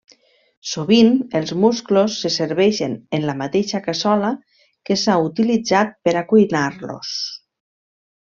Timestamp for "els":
1.39-1.51